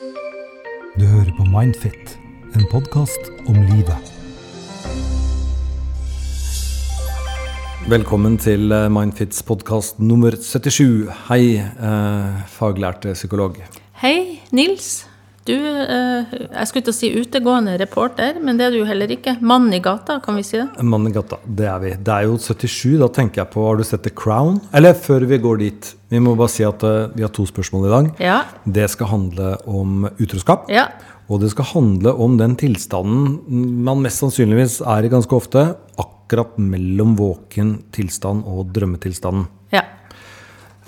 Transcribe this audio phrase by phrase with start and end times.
[0.00, 2.14] Du hører på Mindfit,
[2.56, 4.06] en podkast om livet.
[7.90, 11.04] Velkommen til eh, Mindfits podkast nummer 77.
[11.28, 13.60] Hei, eh, faglærte psykolog.
[14.00, 15.09] Hei, Nils.
[15.48, 19.38] Du, eh, jeg skulle ikke si utegående reporter, men det er du jo heller ikke.
[19.40, 20.84] Mann i gata, kan vi si det?
[20.84, 21.92] Mann i gata, det er vi.
[21.96, 24.60] Det er jo 77, da tenker jeg på Har du sett The Crown?
[24.76, 27.88] Eller før vi går dit, vi må bare si at eh, vi har to spørsmål
[27.88, 28.10] i dag.
[28.20, 28.38] Ja.
[28.66, 30.68] Det skal handle om utroskap.
[30.68, 30.90] Ja.
[31.30, 33.38] Og det skal handle om den tilstanden
[33.86, 35.62] man mest sannsynligvis er i ganske ofte,
[36.02, 39.48] akkurat mellom våken tilstand og drømmetilstanden.
[39.72, 39.86] ja.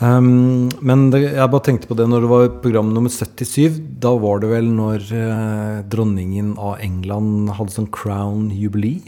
[0.00, 3.80] Um, men det, jeg bare tenkte på det når det var program nummer 77.
[4.02, 9.02] Da var det vel når eh, dronningen av England hadde sånn crown jubilee.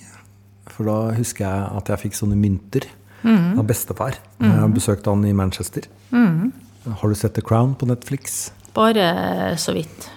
[0.71, 2.87] For da husker jeg at jeg fikk sånne mynter
[3.25, 4.19] av bestefar.
[4.43, 5.87] Jeg besøkte han i Manchester.
[6.13, 8.53] Har du sett The Crown på Netflix?
[8.77, 10.11] Bare så vidt.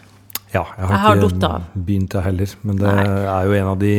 [0.52, 2.56] Ja, jeg har, Jeg har ikke begynt jeg heller.
[2.64, 3.06] Men det Nei.
[3.06, 3.94] er jo en av de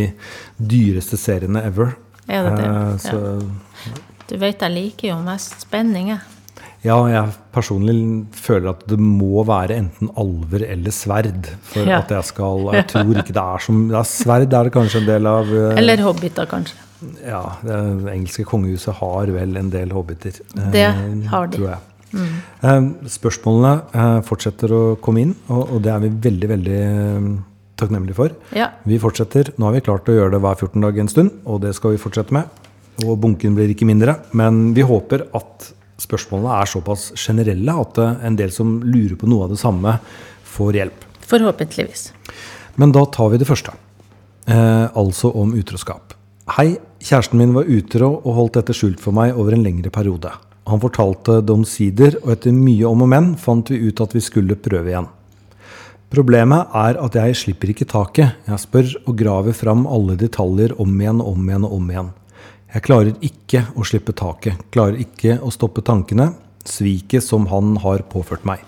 [0.56, 1.94] dyreste seriene ever.
[2.28, 2.68] Er det det?
[2.68, 6.20] Eh, så Du vet jeg liker jo mest spenning, jeg.
[6.86, 7.94] Ja, jeg personlig
[8.38, 11.98] føler at det må være enten alver eller sverd for Ja.
[12.04, 15.06] at jeg skal Jeg tror ikke det er som ja, Sverd er det kanskje en
[15.08, 16.76] del av eh, Eller hobbiter, kanskje.
[17.26, 20.38] Ja, det engelske kongehuset har vel en del hobbiter.
[20.56, 20.86] eh, Det
[21.32, 21.56] har de.
[21.58, 21.78] Tror jeg.
[22.62, 26.80] Eh, Spørsmålene fortsetter å komme inn, og, det er vi veldig, veldig
[27.78, 28.30] takknemlige for.
[28.54, 28.70] Ja.
[28.86, 29.50] Vi fortsetter.
[29.58, 31.94] Nå har vi klart å gjøre det hver 14 dag en stund, og det skal
[31.94, 32.48] vi fortsette med.
[33.04, 34.16] Og bunken blir ikke mindre.
[34.32, 39.28] Men vi håper at spørsmålene er såpass generelle at eh, en del som lurer på
[39.30, 39.98] noe av det samme,
[40.48, 41.06] får hjelp.
[41.28, 42.08] Forhåpentligvis.
[42.80, 43.74] Men da tar vi det første.
[44.48, 46.14] Eh, altså om utroskap.
[46.56, 50.32] Hei, kjæresten min var utro og holdt dette skjult for meg over en lengre periode.
[50.68, 54.22] Han fortalte det omsider, og etter mye om og men fant vi ut at vi
[54.24, 55.08] skulle prøve igjen.
[56.08, 58.38] Problemet er at jeg slipper ikke taket.
[58.48, 62.08] Jeg spør og graver fram alle detaljer om igjen og om igjen og om igjen.
[62.68, 66.34] Jeg klarer ikke å slippe taket, klarer ikke å stoppe tankene,
[66.68, 68.60] sviket som han har påført meg.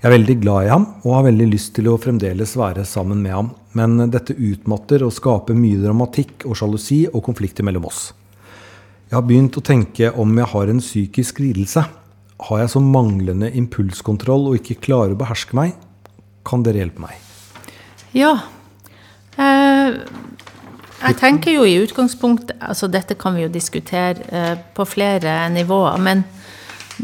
[0.00, 3.20] Jeg er veldig glad i ham og har veldig lyst til å fremdeles være sammen
[3.22, 8.08] med ham, men dette utmatter og skaper mye dramatikk og sjalusi og konflikter mellom oss.
[9.10, 11.84] Jeg har begynt å tenke om jeg har en psykisk lidelse.
[12.48, 15.76] Har jeg så manglende impulskontroll og ikke klarer å beherske meg?
[16.48, 17.14] Kan dere hjelpe meg?
[18.16, 18.32] Ja.
[19.38, 20.00] Eh,
[21.00, 25.98] jeg tenker jo i utgangspunktet Altså, dette kan vi jo diskutere eh, på flere nivåer,
[26.02, 26.24] men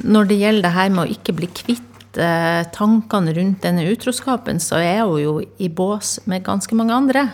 [0.05, 4.61] når det gjelder det her med å ikke bli kvitt eh, tankene rundt denne utroskapen,
[4.61, 7.29] så er hun jo i bås med ganske mange andre.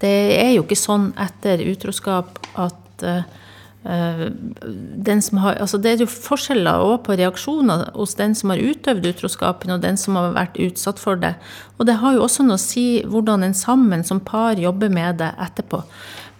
[0.00, 3.28] Det er jo ikke sånn etter utroskap at eh,
[3.84, 9.70] har, altså det er jo forskjeller også på reaksjoner hos den som har utøvd utroskapen,
[9.72, 11.34] og den som har vært utsatt for det.
[11.78, 15.18] Og det har jo også noe å si hvordan en sammen som par jobber med
[15.22, 15.82] det etterpå.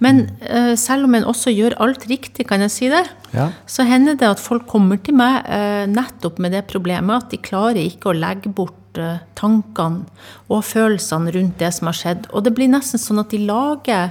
[0.00, 3.50] Men eh, selv om en også gjør alt riktig, kan jeg si det, Ja.
[3.66, 7.38] så hender det at folk kommer til meg eh, nettopp med det problemet at de
[7.38, 10.06] klarer ikke å legge bort eh, tankene
[10.48, 12.26] og følelsene rundt det som har skjedd.
[12.32, 14.10] Og det blir nesten sånn at de lager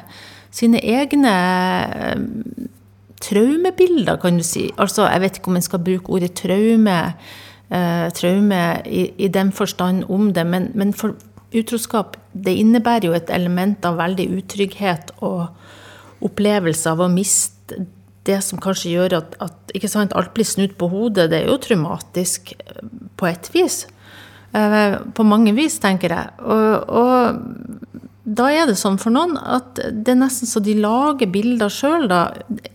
[0.55, 2.69] sine egne eh,
[3.23, 4.69] traumebilder, kan du si.
[4.77, 6.97] Altså, jeg vet ikke om en skal bruke ordet traume,
[7.69, 11.15] eh, traume i, i den forstand om det, men, men for
[11.55, 15.47] utroskap, det innebærer jo et element av veldig utrygghet og
[16.25, 17.85] opplevelse av å miste
[18.27, 21.29] det som kanskje gjør at, at ikke sant, alt blir snudd på hodet.
[21.31, 22.83] Det er jo traumatisk eh,
[23.17, 23.85] på et vis.
[24.53, 26.35] Eh, På mange vis, tenker jeg.
[26.41, 31.29] Og, og da er det sånn for noen at det er nesten så de lager
[31.33, 32.27] bilder sjøl, da.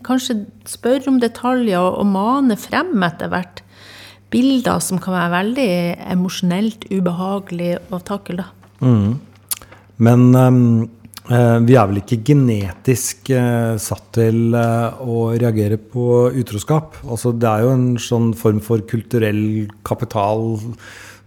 [0.05, 3.61] Kanskje spør om detaljer og, maner frem etter hvert
[4.33, 5.69] bilder som kan være veldig
[6.11, 8.49] emosjonelt ubehagelig å takle, da.
[10.03, 10.61] Men ehm,
[11.29, 16.99] eh, vi er vel ikke genetisk uh, satt til uh, å reagere på utroskap?
[17.07, 20.57] Altså, det er jo en sånn form for kulturell kapital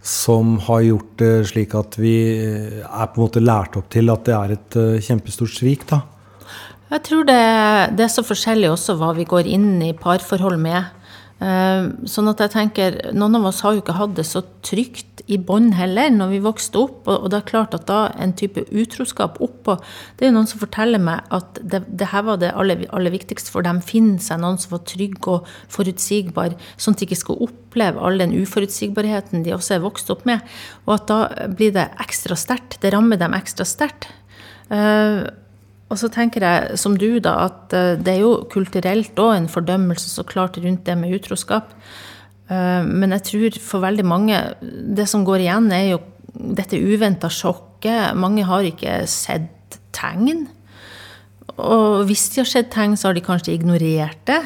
[0.01, 4.11] som har gjort det slik at vi eh, er på en måte lært opp til
[4.13, 6.03] at det er et eh, kjempestort svik, da.
[6.89, 7.41] Jeg tror det,
[7.99, 10.87] det er så forskjellig også hva vi går inn i parforhold med.
[11.43, 15.08] Eh, Sånn at jeg tenker, Noen av oss har jo ikke hatt det så trygt
[15.29, 17.07] i bånd heller når vi vokste opp.
[17.07, 19.77] Og og det er klart at da en type utroskap oppå
[20.17, 23.13] Det er jo noen som forteller meg at det, det her var det aller, aller
[23.13, 23.81] viktigste for dem.
[23.85, 28.21] Finne seg noen som var trygg og forutsigbar, sånn at de ikke skal oppleve all
[28.21, 30.41] den uforutsigbarheten de også er vokst opp med.
[30.87, 31.19] Og at da
[31.53, 32.79] blir det ekstra sterkt.
[32.81, 34.09] Det rammer dem ekstra sterkt.
[34.69, 35.25] Uh,
[35.89, 39.49] og så tenker jeg, som du, da, at eh, det er jo kulturelt òg en
[39.49, 41.73] fordømmelse så klart rundt det med utroskap.
[42.49, 45.99] Eh, Men jeg tror for veldig mange Det som går igjen, er jo
[46.39, 48.15] dette uventa sjokket.
[48.15, 50.47] Mange har ikke sett tegn.
[51.57, 54.39] Og hvis de har sett tegn, så har de kanskje ignorert det.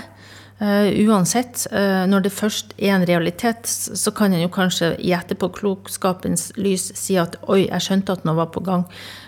[0.63, 5.11] Uh, uansett, uh, når det først er en realitet, så kan en jo kanskje i
[5.13, 8.85] etterpåklokskapens lys si at oi, jeg skjønte at noe var på gang.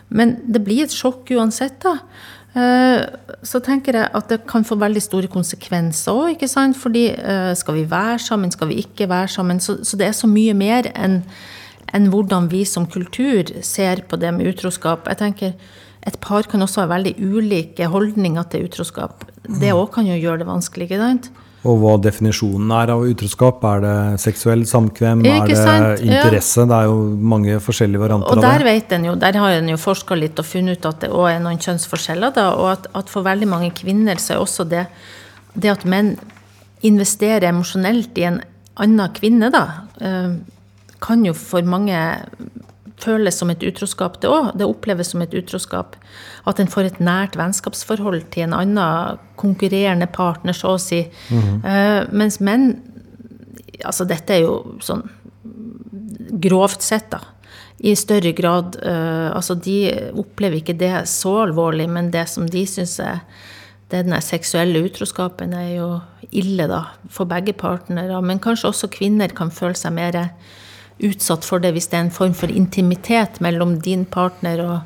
[0.09, 1.97] Men det blir et sjokk uansett, da.
[2.55, 3.03] Uh,
[3.43, 6.77] så tenker jeg at det kan få veldig store konsekvenser òg, ikke sant.
[6.79, 7.09] Fordi
[7.59, 9.59] skal vi være sammen, skal vi ikke være sammen?
[9.59, 11.21] Så, så det er så mye mer enn
[11.95, 15.07] en hvordan vi som kultur ser på det med utroskap.
[15.11, 15.53] Jeg tenker
[16.05, 19.25] et par kan også ha veldig ulike holdninger til utroskap.
[19.45, 20.89] Det òg kan jo gjøre det vanskelig.
[20.89, 21.31] ikke sant?
[21.65, 23.63] Og hva definisjonen er av utroskap.
[23.65, 25.23] Er det seksuell samkvem?
[25.25, 25.55] Er det
[26.05, 26.61] interesse?
[26.61, 26.67] Ja.
[26.69, 26.97] Det er jo
[27.33, 28.67] mange forskjellige varianter og av det.
[28.69, 31.29] Vet en jo, der har en jo forska litt og funnet ut at det òg
[31.31, 32.35] er noen kjønnsforskjeller.
[32.35, 34.85] Da, og at, at, for veldig mange kvinner så er også det,
[35.57, 36.15] det at menn
[36.85, 38.41] investerer emosjonelt i en
[38.83, 39.65] annen kvinne, da,
[40.03, 40.35] eh,
[41.01, 41.97] kan jo for mange
[43.01, 44.53] føles som et utroskap, det òg.
[44.57, 45.97] Det oppleves som et utroskap.
[46.47, 51.03] At en får et nært vennskapsforhold til en annen konkurrerende partner, så å si.
[51.29, 51.63] Mm.
[51.65, 52.75] Uh, mens menn
[53.83, 55.01] Altså, dette er jo sånn
[56.41, 57.19] grovt sett, da.
[57.83, 62.63] I større grad uh, Altså, de opplever ikke det så alvorlig, men det som de
[62.71, 63.19] syns er
[63.91, 65.89] den seksuelle utroskapen er jo
[66.31, 68.17] ille, da, for begge partnere.
[68.23, 70.15] Men kanskje også kvinner kan føle seg mer
[71.03, 74.77] utsatt for det hvis det er en form for intimitet mellom din partner og,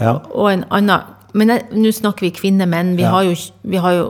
[0.00, 0.18] ja.
[0.32, 1.12] og en annen.
[1.36, 2.94] Men nå snakker vi kvinner-menn.
[2.96, 3.34] Vi, ja.
[3.68, 4.04] vi, har jo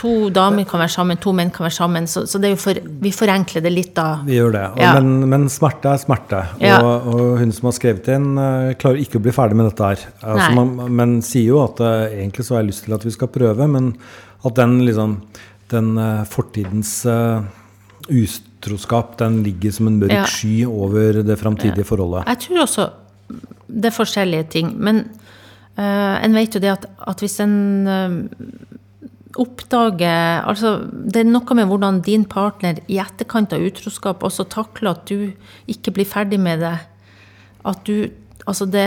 [0.00, 2.06] To damer kan være sammen, to menn kan være sammen.
[2.08, 4.22] Så, så for, vi forenkler det litt, da.
[4.24, 4.62] Vi gjør det.
[4.70, 4.94] Og, ja.
[4.96, 6.40] men, men, smerte er smerte.
[6.70, 9.90] Og, og, hun som har skrevet inn, uh, klarer ikke å bli ferdig med dette
[9.90, 10.06] her.
[10.22, 13.14] Altså, man, men sier jo at uh, egentlig så har jeg lyst til at vi
[13.18, 13.92] skal prøve, men
[14.48, 15.18] at den liksom
[15.68, 17.02] den uh, fortidens
[18.08, 20.24] utroskap den ligger som en mørk ja.
[20.28, 22.24] sky over det framtidige forholdet.
[22.28, 22.88] Jeg tror også
[23.68, 24.72] det er forskjellige ting.
[24.80, 25.04] Men
[25.78, 27.56] uh, en vet jo det at, at hvis en
[27.88, 28.16] uh,
[29.38, 34.96] oppdager Altså, det er noe med hvordan din partner i etterkant av utroskap også takler
[34.96, 35.28] at du
[35.70, 36.76] ikke blir ferdig med det.
[37.68, 38.08] At du
[38.48, 38.86] Altså det,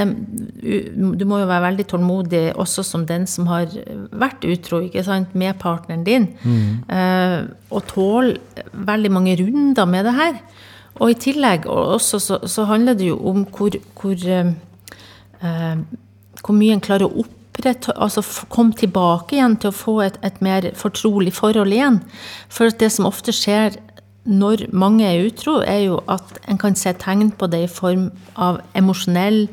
[1.20, 3.70] du må jo være veldig tålmodig også som den som har
[4.10, 6.26] vært utro ikke sant, med partneren din.
[6.42, 6.80] Mm.
[6.90, 7.38] Eh,
[7.70, 10.40] og tåle veldig mange runder med det her.
[10.98, 15.78] Og i tillegg også, så, så handler det jo om hvor, hvor, eh,
[16.42, 20.38] hvor mye en klarer å opprette Altså komme tilbake igjen til å få et, et
[20.42, 22.00] mer fortrolig forhold igjen.
[22.50, 23.76] For det som ofte skjer
[24.30, 28.10] når mange er utro, er jo at en kan se tegn på det i form
[28.38, 29.48] av emosjonell,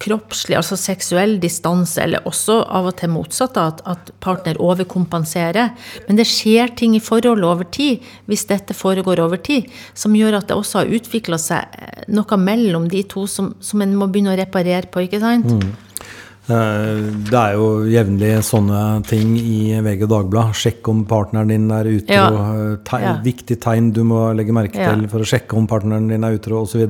[0.00, 5.74] kroppslig, altså seksuell distanse, eller også av og til motsatt, at, at partner overkompenserer.
[6.06, 10.38] Men det skjer ting i forholdet over tid, hvis dette foregår over tid, som gjør
[10.40, 14.32] at det også har utvikla seg noe mellom de to som, som en må begynne
[14.32, 15.52] å reparere på, ikke sant?
[15.52, 15.89] Mm.
[16.50, 20.54] Eh, det er jo jevnlig sånne ting i VG Dagblad.
[20.58, 22.16] Sjekk om partneren din er utro.
[22.16, 22.26] Ja.
[22.30, 23.14] Eh, tegn, ja.
[23.24, 26.64] Viktig tegn du må legge merke til for å sjekke om partneren din er utro,
[26.64, 26.82] osv.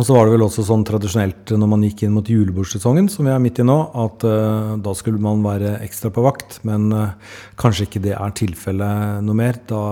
[0.00, 3.26] Og så var det vel også sånn tradisjonelt når man gikk inn mot julebordsesongen, som
[3.28, 6.56] vi er midt i nå, at uh, da skulle man være ekstra på vakt.
[6.64, 9.58] Men uh, kanskje ikke det er tilfellet noe mer.
[9.68, 9.82] Da,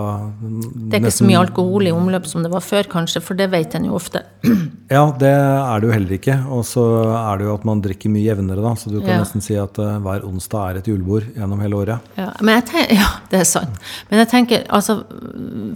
[0.40, 3.50] det er ikke så mye alkohol i omløp som det var før, kanskje, for det
[3.52, 4.22] vet en jo ofte.
[4.96, 6.38] ja, det er det jo heller ikke.
[6.56, 6.86] Og så
[7.18, 8.72] er det jo at man drikker mye jevnere, da.
[8.80, 9.20] Så du kan ja.
[9.26, 12.08] nesten si at uh, hver onsdag er et julebord gjennom hele året.
[12.16, 13.76] Ja, tenker, ja, det er sant.
[14.08, 15.02] Men jeg tenker, altså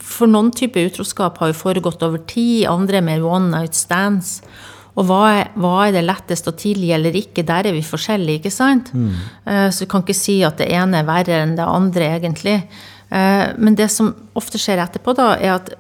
[0.01, 4.22] For noen typer utroskap har jo foregått over tid, andre er mer one night stand
[4.23, 4.41] demens.
[4.93, 7.45] Og hva er, hva er, det lettest å tilgi eller ikke?
[7.49, 8.93] Der er vi forskjellige, ikke sant?
[8.93, 9.13] Mm.
[9.47, 12.59] Uh, så vi kan ikke si at det ene er verre enn det andre, egentlig.
[13.09, 15.73] Uh, men det som ofte skjer etterpå, da, er at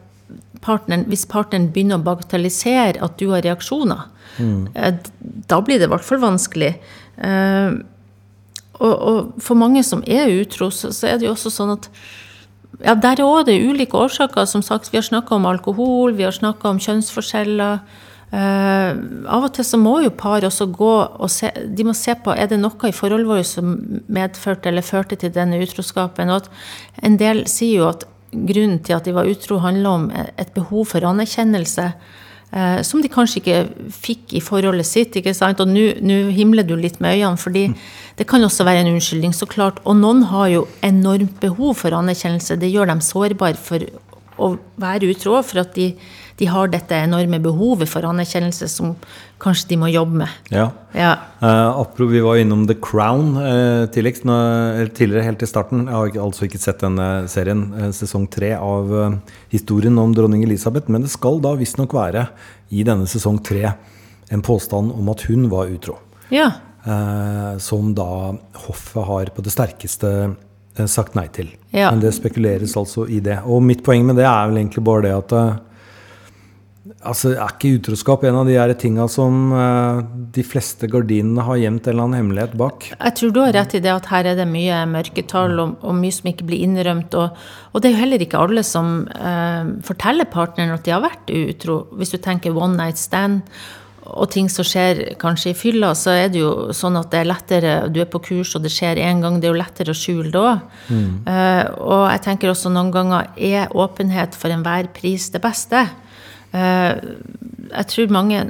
[0.65, 4.07] partneren, hvis partneren begynner å bagatellisere at du har reaksjoner,
[4.39, 4.73] mm.
[4.73, 6.73] uh, da blir det i hvert fall vanskelig.
[8.83, 11.91] Og, og, for mange som er utro, så, så er det jo også sånn at
[12.81, 14.49] ja, Der er òg det ulike årsaker.
[14.49, 17.85] Som sagt, vi har snakka om alkohol, vi har snakka om kjønnsforskjeller.
[18.33, 18.97] Uh,
[19.29, 22.33] av og til så må jo par også gå og se De må se på
[22.33, 23.75] er det noe i forholdet vårt som
[24.09, 26.33] medførte eller førte til denne utroskapen.
[26.33, 30.11] Og at en del sier jo at grunnen til at de var utro, handler om
[30.17, 31.91] et behov for anerkjennelse.
[32.53, 33.59] Uh, som de kanskje ikke
[33.97, 35.17] fikk i forholdet sitt.
[35.17, 35.61] ikke sant?
[35.61, 37.67] Og nå himler du litt med øynene, fordi
[38.17, 39.81] det kan også være en unnskyldning, så klart.
[39.85, 42.57] Og noen har jo enormt behov for anerkjennelse.
[42.61, 43.85] Det gjør dem sårbare for
[44.41, 45.93] å være utro, for at de
[46.43, 48.97] de har dette enorme behovet for anerkjennelse som
[49.43, 50.41] kanskje de må jobbe med.
[50.51, 50.67] Ja.
[50.97, 51.13] Ja.
[51.39, 54.37] Uh, apropos, vi var innom The Crown uh, tidligst, nå,
[54.99, 55.87] tidligere, helt i starten.
[55.87, 58.93] Jeg har altså ikke sett denne serien, uh, sesong tre av
[59.55, 60.91] historien om dronning Elisabeth.
[60.91, 62.27] Men det skal da visstnok være
[62.75, 63.71] i denne sesong tre
[64.33, 65.99] en påstand om at hun var utro.
[66.33, 66.51] Ja.
[66.85, 68.35] Eh, som da
[68.67, 70.09] hoffet har på det sterkeste
[70.77, 71.53] eh, sagt nei til.
[71.71, 71.93] Ja.
[71.93, 73.39] Men det spekuleres altså i det.
[73.47, 75.61] Og mitt poeng med det er vel egentlig bare det at eh,
[77.02, 80.02] Altså, Er ikke utroskap en av de tinga som eh,
[80.37, 82.88] de fleste gardinene har gjemt en eller annen hemmelighet bak?
[82.92, 85.99] Jeg tror du har rett i det at her er det mye mørketall og, og
[85.99, 87.16] mye som ikke blir innrømt.
[87.18, 91.02] Og, og det er jo heller ikke alle som eh, forteller partneren at de har
[91.02, 91.85] vært utro.
[91.99, 93.42] Hvis du tenker one night stand
[94.02, 97.28] og ting som skjer kanskje i fylla, så er det jo sånn at det er
[97.28, 99.38] lettere Du er på kurs, og det skjer én gang.
[99.40, 100.64] Det er jo lettere å skjule det òg.
[100.90, 105.87] Eh, og jeg tenker også noen ganger er åpenhet for enhver pris det beste.
[106.52, 106.92] Eh,
[107.73, 108.42] jeg tror mange,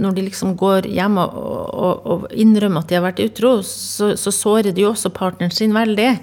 [0.00, 4.14] når de liksom går hjem og, og, og innrømmer at de har vært utro, så,
[4.16, 6.14] så sårer de jo også partneren sin veldig.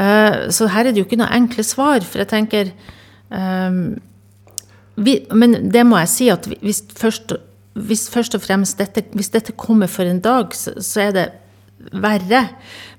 [0.00, 3.82] Eh, så her er det jo ikke noe enkle svar, for jeg tenker eh,
[5.00, 7.34] vi, Men det må jeg si at hvis først,
[7.74, 11.28] hvis først og fremst dette, hvis dette kommer for en dag, så, så er det
[11.96, 12.44] verre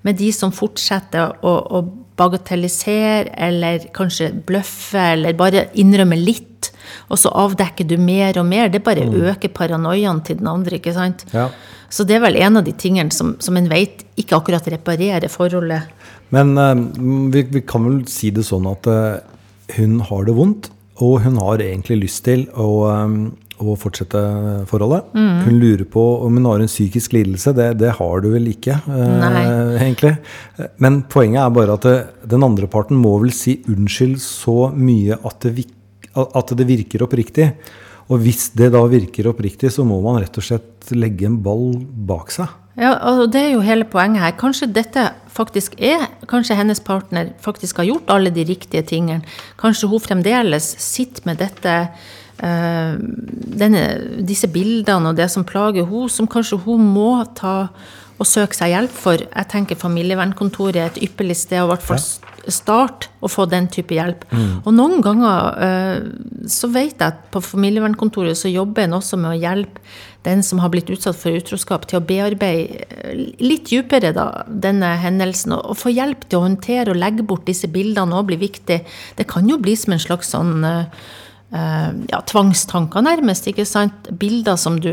[0.01, 1.83] med de som fortsetter å, å
[2.17, 6.70] bagatellisere eller kanskje bløffe eller bare innrømme litt,
[7.09, 8.69] og så avdekker du mer og mer.
[8.73, 10.77] Det bare øker paranoiaen til den andre.
[10.79, 11.25] ikke sant?
[11.33, 11.49] Ja.
[11.91, 15.27] Så det er vel en av de tingene som, som en vet ikke akkurat reparerer
[15.31, 15.89] forholdet.
[16.31, 16.75] Men uh,
[17.33, 19.19] vi, vi kan vel si det sånn at uh,
[19.75, 20.69] hun har det vondt,
[21.01, 24.21] og hun har egentlig lyst til å, um, å fortsette
[24.69, 25.11] forholdet.
[25.17, 25.41] Mm.
[25.47, 27.51] Hun lurer på om hun har en psykisk lidelse.
[27.57, 30.13] Det, det har du vel ikke, eh, egentlig.
[30.81, 31.97] Men poenget er bare at det,
[32.31, 35.75] den andre parten må vel si unnskyld så mye at det, vik-
[36.15, 37.51] at det virker oppriktig.
[38.11, 41.77] Og hvis det da virker oppriktig, så må man rett og slett legge en ball
[41.79, 42.49] bak seg.
[42.79, 44.33] Ja, og det er jo hele poenget her.
[44.39, 49.25] Kanskje dette faktisk er Kanskje hennes partner faktisk har gjort alle de riktige tingene.
[49.59, 51.73] Kanskje hun fremdeles sitter med dette
[52.39, 52.93] øh,
[53.61, 53.81] denne,
[54.27, 57.71] disse bildene og det som plager hun, som kanskje hun må ta
[58.21, 59.23] og søke seg hjelp for.
[59.25, 62.03] Jeg tenker familievernkontoret er et ypperlig sted å i hvert fall
[62.49, 64.23] starte å få den type hjelp.
[64.65, 65.97] Og noen ganger eh,
[66.49, 69.83] så vet jeg at på familievernkontoret så jobber en også med å hjelpe
[70.25, 74.93] den som har blitt utsatt for utroskap, til å bearbeide eh, litt dypere da, denne
[75.01, 75.55] hendelsen.
[75.57, 78.81] Og, få hjelp til å håndtere og legge bort disse bildene òg blir viktig.
[79.17, 81.09] Det kan jo bli som en slags sånn eh,
[81.51, 83.47] ja, tvangstanker, nærmest.
[83.51, 84.07] ikke sant?
[84.17, 84.87] Bilder som du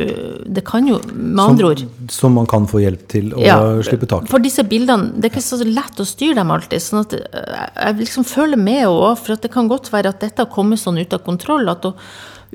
[0.44, 4.08] Det kan jo, med andre ord Som, man kan få hjelp til å Ja, slippe
[4.10, 4.30] tak i.
[4.32, 6.82] For disse bildene, det er ikke så lett å styre dem alltid.
[6.82, 10.42] sånn at eh, jeg liksom føler med òg, for det kan godt være at dette
[10.42, 11.68] har kommet sånn ut av kontroll.
[11.68, 11.86] at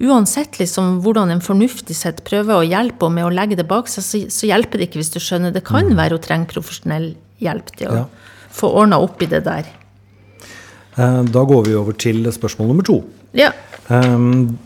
[0.01, 3.87] Uansett liksom hvordan en fornuftig sett prøver å hjelpe henne med å legge det bak
[3.87, 5.53] seg, så, så hjelper det ikke, hvis du skjønner.
[5.53, 8.05] Det kan være hun trenger profesjonell hjelp til å Ja.
[8.51, 9.69] få ordna opp i det der.
[10.97, 13.03] Eh, Da går vi over til spørsmål nummer to.
[13.33, 13.51] Ja.
[13.89, 14.57] Um,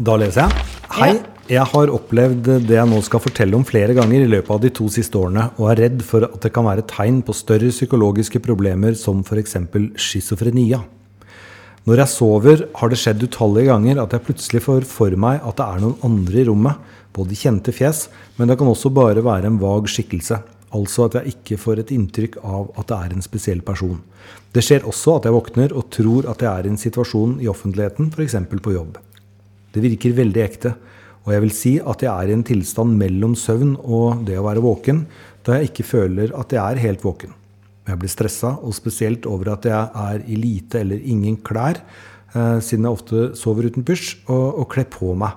[0.00, 0.68] Da leser jeg.
[0.96, 1.10] Hei,
[1.50, 4.70] jeg har opplevd det jeg nå skal fortelle om flere ganger i løpet av de
[4.72, 8.40] to siste årene, og er redd for at det kan være tegn på større psykologiske
[8.40, 9.58] problemer som f.eks.
[10.00, 10.80] schizofrenia.
[11.84, 15.60] Når jeg sover, har det skjedd utallige ganger at jeg plutselig får for meg at
[15.60, 16.80] det er noen andre i rommet,
[17.16, 18.06] både kjente fjes,
[18.38, 20.40] men det kan også bare være en vag skikkelse.
[20.76, 23.98] Altså at jeg ikke får et inntrykk av at det er en spesiell person.
[24.54, 27.48] Det skjer også at jeg våkner og tror at jeg er i en situasjon i
[27.50, 28.36] offentligheten, f.eks.
[28.62, 29.00] på jobb.
[29.74, 30.74] Det virker veldig ekte,
[31.26, 34.46] og jeg vil si at jeg er i en tilstand mellom søvn og det å
[34.46, 35.04] være våken,
[35.46, 37.34] da jeg ikke føler at jeg er helt våken.
[37.88, 41.80] Jeg blir stressa, og spesielt over at jeg er i lite eller ingen klær,
[42.34, 45.34] eh, siden jeg ofte sover uten pysj, og, og kler på meg.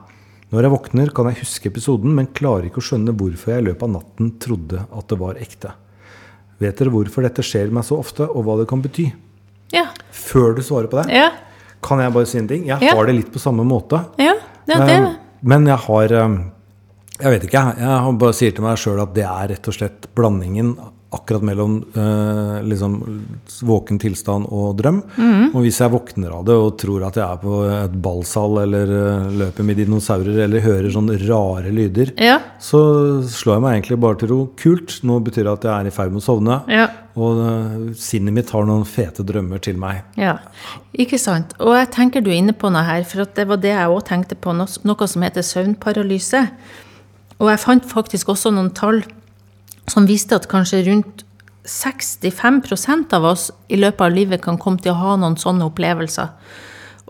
[0.53, 3.67] Når jeg våkner, kan jeg huske episoden, men klarer ikke å skjønne hvorfor jeg i
[3.71, 5.71] løpet av natten trodde at det var ekte.
[6.61, 9.07] Vet dere hvorfor dette skjer meg så ofte, og hva det kan bety?
[9.73, 9.87] Ja.
[10.13, 11.31] Før du svarer på det, Ja.
[11.81, 12.65] kan jeg bare si en ting.
[12.67, 12.93] Jeg Ja.
[12.95, 14.05] har det litt på samme måte.
[14.19, 14.35] ja.
[14.65, 14.95] Det er det.
[14.95, 16.37] Eh, Men jeg har eh,
[17.19, 18.17] Jeg vet ikke, jeg.
[18.17, 20.77] Bare sier til meg sjøl at det er rett og slett blandingen
[21.15, 22.95] akkurat mellom eh, liksom
[23.67, 25.01] våken tilstand og drøm.
[25.17, 25.45] Mm.
[25.53, 28.93] Og hvis jeg våkner av det og tror at jeg er på et ballsal eller
[28.97, 32.39] eh, løper med dinosaurer eller hører sånne rare lyder, Ja.
[32.59, 32.81] så
[33.29, 34.39] slår jeg meg egentlig bare til ro.
[34.59, 36.59] Kult, nå betyr det at jeg er i ferd med å sovne.
[36.71, 36.87] Ja.
[37.13, 40.01] Og eh, sinnet mitt har noen fete drømmer til meg.
[40.17, 40.39] Ja,
[40.97, 41.53] ikke sant.
[41.61, 43.91] Og jeg tenker du er inne på noe her, for at det var det jeg
[43.93, 46.47] òg tenkte på, noe som heter søvnparalyse.
[47.41, 49.01] Og jeg fant faktisk også noen tall
[49.91, 51.23] som viste at kanskje rundt
[51.67, 56.33] 65% av oss i løpet av livet kan komme til å ha noen sånne opplevelser.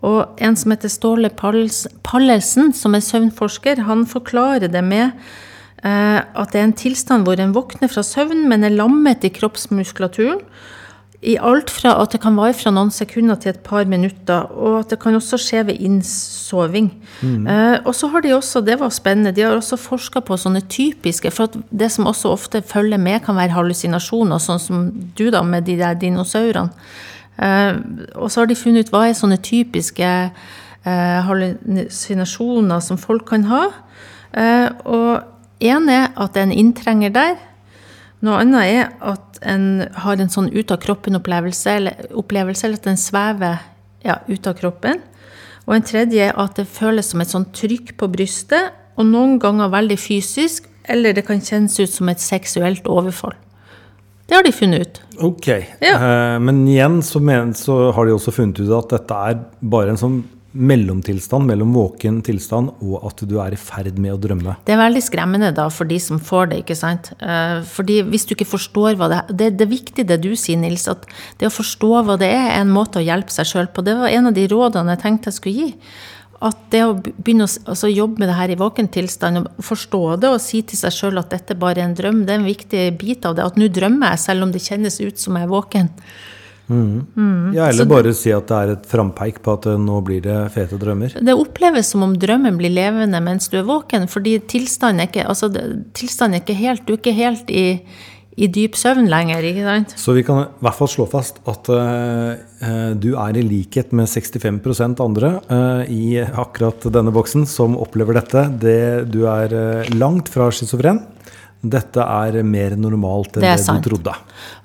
[0.03, 5.13] Og en som heter Ståle Pallesen, som er søvnforsker, han forklarer det med
[5.83, 9.31] eh, at det er en tilstand hvor en våkner fra søvn, men er lammet i
[9.33, 10.43] kroppsmuskulaturen.
[11.23, 14.81] I alt fra at det kan vare fra noen sekunder til et par minutter, og
[14.81, 16.89] at det kan også skje ved innsoving.
[17.23, 20.61] Eh, og så har de også, det var spennende, de har også forska på sånne
[20.67, 24.83] typiske For at det som også ofte følger med, kan være hallusinasjoner, sånn som
[25.17, 26.75] du da med de der dinosaurene.
[27.39, 27.73] Eh,
[28.15, 30.09] og så har de funnet ut hva er sånne typiske
[30.85, 33.63] eh, hallusinasjoner som folk kan ha.
[34.33, 35.23] Eh, og
[35.63, 37.39] én er at det er en inntrenger der.
[38.23, 43.57] Noe annet er at en har en sånn ut-av-kroppen-opplevelse, eller, opplevelse, eller at en svever
[44.05, 45.01] ja, ut av kroppen.
[45.67, 49.39] Og en tredje er at det føles som et sånn trykk på brystet, og noen
[49.41, 53.35] ganger veldig fysisk, eller det kan kjennes ut som et seksuelt overfall.
[54.27, 55.01] Det har de funnet ut.
[55.27, 55.47] Ok.
[55.83, 55.95] Ja.
[55.97, 59.93] Eh, men igjen så, men, så har de også funnet ut at dette er bare
[59.93, 60.21] en sånn
[60.53, 64.55] mellomtilstand mellom våken tilstand og at du er i ferd med å drømme.
[64.65, 67.11] Det er veldig skremmende da for de som får det, ikke sant.
[67.19, 70.33] Eh, Fordi hvis du ikke forstår hva det er Det, det er viktig det du
[70.35, 71.05] sier, Nils, at
[71.39, 73.85] det å forstå hva det er, er en måte å hjelpe seg sjøl på.
[73.85, 75.71] Det var en av de rådene jeg tenkte jeg skulle gi.
[76.43, 80.03] At det å begynne å altså jobbe med det her i våken tilstand, og forstå
[80.21, 82.49] det og si til seg sjøl at dette bare er en drøm, det er en
[82.49, 83.47] viktig bit av det.
[83.47, 85.89] At nå drømmer jeg, selv om det kjennes ut som jeg er våken.
[87.55, 90.37] Ja, eller bare si at det er et frampeik på at eh, nå blir det
[90.55, 91.17] fete drømmer.
[91.21, 95.27] Det oppleves som om drømmen blir levende mens du er våken, fordi tilstanden er ikke,
[95.29, 95.51] altså,
[95.97, 97.65] tilstanden er ikke helt Du er ikke helt i,
[98.35, 99.95] i dyp søvn lenger, ikke sant?
[99.99, 104.09] Så vi kan i hvert fall slå fast at eh, du er i likhet med
[104.09, 108.47] 65 andre uh, i akkurat denne boksen som opplever dette.
[108.61, 108.79] Det,
[109.11, 111.03] du er uh, langt fra schizofren.
[111.63, 114.13] Dette er mer normalt enn Det det, du trodde.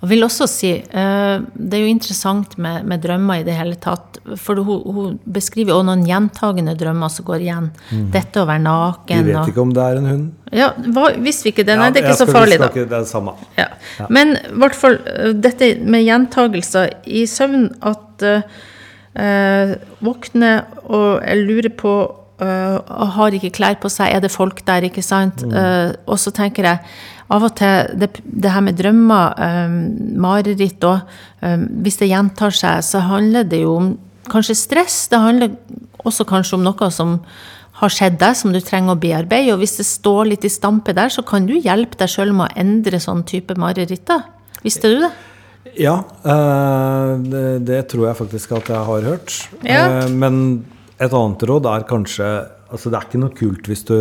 [0.00, 3.76] Jeg vil også si, eh, Det er jo interessant med, med drømmer i det hele
[3.78, 4.18] tatt.
[4.36, 7.70] For hun, hun beskriver også noen gjentagende drømmer som går igjen.
[8.10, 10.26] Dette å være Vi naken vet og ikke om det er en hund.
[10.50, 11.76] Ja, hva, Visste vi ikke det?
[11.78, 12.68] Nei, Ja, det er ikke så vi farlig, da.
[12.68, 13.34] ikke- Det er det samme.
[13.56, 13.68] Ja.
[14.08, 18.26] Men i hvert fall eh, dette med gjentagelser i søvn, at
[19.18, 19.74] uh,
[20.04, 20.52] våkne
[20.88, 21.92] og jeg lurer på
[22.44, 22.78] eh,
[23.16, 25.44] Har ikke klær på seg, er det folk der, ikke sant?
[25.44, 26.82] Eh, og så tenker jeg
[27.28, 29.76] av og til det, det her med drømmer, eh,
[30.16, 31.18] mareritt òg,
[31.84, 33.92] hvis det gjentar seg, så handler det jo om
[34.32, 35.06] kanskje stress.
[35.12, 35.54] Det handler
[36.08, 37.18] også kanskje om noe som
[37.78, 39.52] har skjedd deg, som du trenger å bearbeide.
[39.54, 42.48] Og hvis det står litt i stampe der, så kan du hjelpe deg sjøl med
[42.48, 44.10] å endre sånn type mareritt.
[44.64, 45.12] Visste du det?
[45.78, 46.00] Ja,
[47.22, 49.36] det, det tror jeg faktisk at jeg har hørt.
[49.62, 49.84] Ja.
[50.10, 50.64] Men
[51.00, 52.28] et annet råd er kanskje
[52.68, 53.94] Altså, det er ikke noe kult hvis du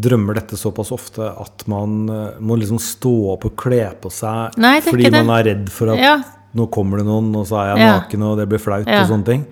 [0.00, 4.56] drømmer dette såpass ofte at man eh, må liksom stå opp og kle på seg
[4.56, 6.14] Nei, fordi man er redd for at Ja.
[6.56, 7.98] nå kommer det noen, og så er jeg Ja.
[8.00, 9.02] naken, og det blir flaut Ja.
[9.02, 9.44] og sånne ting.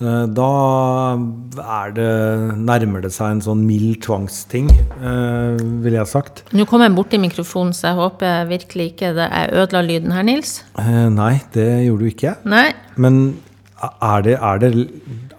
[0.00, 6.44] Eh, Da er det, nærmer det seg en sånn mild tvangsting, eh, ville jeg sagt.
[6.54, 10.22] Nå kom jeg borti mikrofonen, så jeg håper virkelig ikke det jeg ødela lyden her,
[10.22, 10.62] Nils.
[10.78, 12.36] Eh, Nei, det gjorde du ikke.
[12.46, 12.72] Nei.
[12.96, 13.36] Men
[13.82, 14.90] er det, er, det,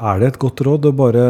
[0.01, 1.23] er det et godt råd å bare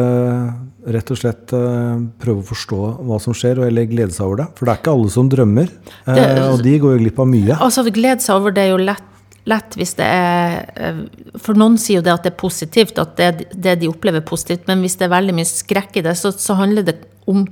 [0.92, 4.42] rett og slett eh, prøve å forstå hva som skjer, og eller glede seg over
[4.42, 4.48] det?
[4.58, 5.70] For det er ikke alle som drømmer,
[6.06, 7.58] eh, Det- og de går jo glipp av mye.
[7.58, 9.04] Altså, glede seg over det er jo lett,
[9.46, 11.04] lett hvis det er eh,
[11.38, 14.26] For noen sier jo det at det er positivt, at det, det de opplever er
[14.26, 17.46] positivt, men hvis det er veldig mye skrekk i det, så, så handler det om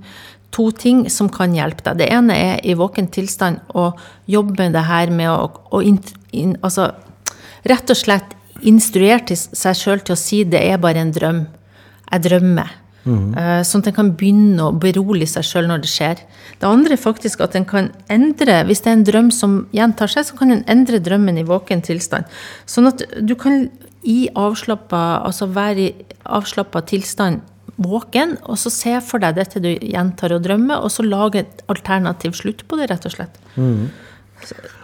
[0.50, 1.98] to ting som kan hjelpe deg.
[1.98, 3.92] Det ene er i våken tilstand å
[4.26, 6.00] jobbe med det her med å, å in,
[6.33, 6.90] in, altså,
[7.70, 8.35] rett og slett
[8.68, 11.42] instruere til seg sjøl til å si det er bare en drøm.
[12.11, 12.77] Jeg drømmer.
[13.01, 13.33] Mm.
[13.64, 16.25] Sånn at en kan begynne å berolige seg sjøl når det skjer.
[16.61, 20.12] Det andre er faktisk at en kan endre Hvis det er en drøm som gjentar
[20.12, 22.29] seg, så kan en endre drømmen i våken tilstand.
[22.68, 23.70] Sånn at du kan
[24.05, 25.94] i avslappa, altså være i
[26.25, 27.40] avslappa tilstand
[27.81, 31.64] våken, og så se for deg dette du gjentar og drømmer, og så lage et
[31.73, 33.40] alternativ slutt på det, rett og slett.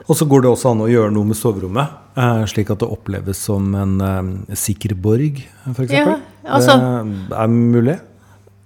[0.07, 2.91] Og så går det også an å gjøre noe med soverommet, eh, slik at det
[2.91, 5.43] oppleves som en eh, sikker borg,
[5.73, 5.93] f.eks.
[5.93, 6.79] Ja, altså-
[7.31, 7.99] det er mulig.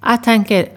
[0.00, 0.68] Jeg tenker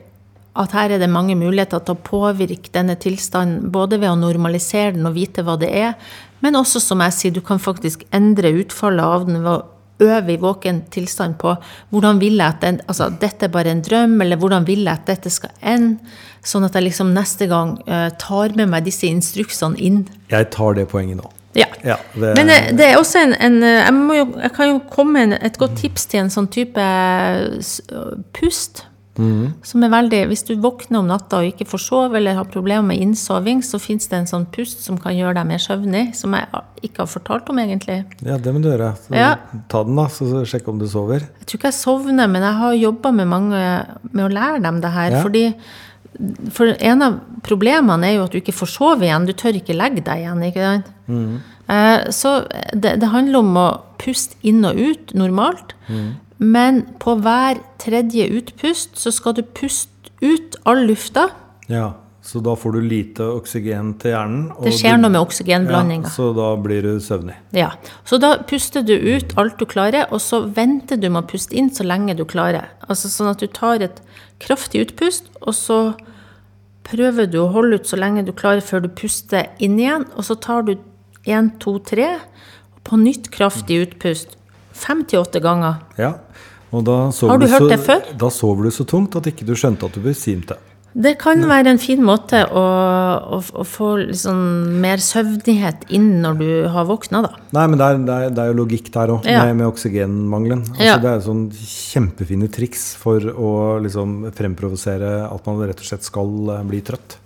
[0.56, 4.94] at her er det mange muligheter til å påvirke denne tilstanden, både ved å normalisere
[4.94, 5.96] den og vite hva det er,
[6.42, 9.64] men også, som jeg sier, du kan faktisk endre utfallet av den ved å
[10.04, 11.54] øve i våken tilstand på
[11.94, 14.94] hvordan vil jeg at den, altså, dette er bare en drøm, eller hvordan vil jeg
[14.94, 16.00] at dette skal ende,
[16.44, 20.04] sånn at jeg liksom neste gang eh, tar med meg disse instruksene inn.
[20.32, 21.32] Jeg tar det poenget nå.
[21.54, 21.68] Ja.
[21.86, 24.80] Ja, det, Men eh, det er også en, en eh, jeg, jo, jeg kan jo
[24.92, 26.88] komme med et godt tips til en sånn type
[28.36, 28.88] pust.
[29.14, 29.52] Mm.
[29.62, 32.88] Som er veldig, Hvis du våkner om natta og ikke får sove eller har problemer
[32.88, 36.34] med innsoving, så fins det en sånn pust som kan gjøre deg mer søvnig, som
[36.34, 36.48] jeg
[36.82, 38.00] ikke har fortalt om, egentlig.
[38.26, 38.96] Ja, det må du gjøre.
[39.06, 39.36] Så Ja.
[39.70, 41.28] Ta den, da, så så sjekk om du sover.
[41.40, 43.64] Jeg tror ikke jeg sovner, men jeg har jobba med mange
[44.12, 45.12] med å lære dem det her.
[45.12, 45.22] Ja.
[45.22, 45.46] fordi
[46.54, 49.28] for en av problemene er jo at du ikke får sove igjen.
[49.28, 50.44] Du tør ikke legge deg igjen.
[50.48, 50.92] ikke sant?
[51.08, 51.40] Mm.
[52.14, 52.34] Så
[52.76, 53.68] det, det handler om å
[54.02, 55.74] puste inn og ut normalt.
[56.44, 61.30] Men på hver tredje utpust så skal du puste ut all lufta.
[61.72, 64.46] Ja, Så da får du lite oksygen til hjernen.
[64.64, 66.08] Det skjer du- noe med oksygenblandinga.
[66.08, 67.36] Ja, så da blir du søvnig.
[67.52, 67.72] Ja,
[68.06, 71.52] Så da puster du ut alt du klarer, og så venter du med å puste
[71.54, 72.66] inn så lenge du klarer.
[72.90, 74.00] Altså Sånn at du tar et
[74.40, 75.96] kraftig utpust, og så
[76.86, 80.06] prøver du å holde ut så lenge du klarer før du puster inn igjen.
[80.16, 80.78] Og så tar du
[81.28, 84.38] én, to, tre, og på nytt kraftig utpust.
[84.74, 85.82] Fem til åtte ganger.
[85.98, 86.14] Ja.
[86.74, 86.82] Har
[87.38, 88.18] du hørt så, det før?
[88.18, 90.58] Da sover du så tungt at ikke du skjønte at du besvimte.
[90.94, 92.64] Det kan være en fin måte å,
[93.38, 94.38] å, å få liksom
[94.84, 97.32] mer søvnighet inn når du har våkna, da.
[97.58, 99.42] Nei, men det er, det er, det er jo logikk der òg, Ja.
[99.48, 100.62] med, med oksygenmangelen.
[100.70, 101.00] Altså, Ja.
[101.02, 103.52] Det er sånn kjempefine triks for å
[103.82, 106.30] liksom fremprovosere at man rett og slett skal
[106.60, 107.18] eh, bli trøtt.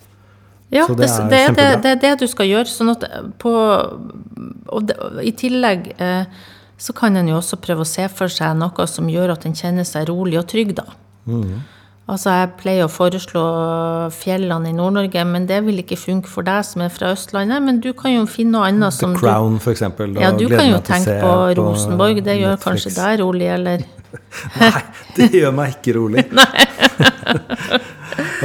[0.71, 2.67] Ja, det, det er det, det, er det du skal gjøre.
[2.67, 3.03] Sånn at
[3.39, 3.51] på,
[4.67, 6.25] og og I tillegg eh,
[6.77, 9.55] så kan en jo også prøve å se for seg noe som gjør at en
[9.55, 10.85] kjenner seg rolig og trygg, da.
[11.27, 11.63] Mm.
[12.07, 13.41] Altså Jeg pleier å foreslå
[14.15, 17.59] fjellene i Nord-Norge, men det vil ikke funke for deg som er fra Østlandet.
[17.65, 20.13] Men du kan jo finne noe annet The som Crown, for eksempel.
[20.15, 22.21] du Ja, du kan jo tenke på Rosenborg.
[22.23, 22.87] Det gjør Netflix.
[22.87, 23.83] kanskje deg rolig, eller
[24.61, 24.81] Nei,
[25.17, 26.23] det gjør meg ikke rolig.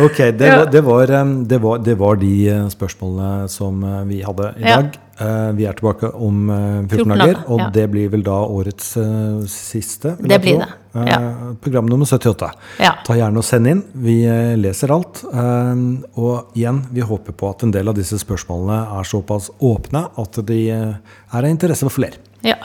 [0.07, 0.57] ok, det, Ja.
[0.59, 1.07] var, det, var,
[1.47, 4.81] det, var, det var de eh, spørsmålene som eh, vi hadde i Ja.
[4.83, 4.99] dag.
[5.21, 7.67] Eh, Vi er tilbake om eh, 14 14 dager, og ja.
[7.75, 10.15] det blir vel da årets eh, siste?
[10.19, 11.19] Det blir det, ja.
[11.19, 12.49] Eh, Program nummer 78.
[12.81, 12.95] Ja.
[13.07, 13.83] Ta gjerne og send inn.
[13.95, 15.23] Vi eh, leser alt.
[15.29, 15.85] Eh,
[16.17, 20.41] Og igjen, vi håper på at en del av disse spørsmålene er såpass åpne at
[20.49, 20.97] de eh,
[21.33, 22.19] er av interesse for flere.
[22.43, 22.57] Ja.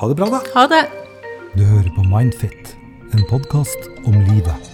[0.00, 0.40] Ha det bra, da!
[0.56, 0.84] Ha det.
[1.56, 2.74] Du hører på Mindfit,
[3.12, 4.70] en podkast om livet.